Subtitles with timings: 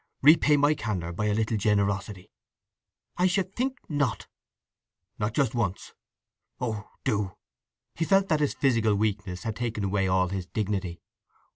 [0.23, 2.31] "Repay my candour by a little generosity!"
[3.17, 4.25] "I should think not!"
[5.19, 7.37] "Not just once?—Oh do!"
[7.93, 11.03] He felt that his physical weakness had taken away all his dignity.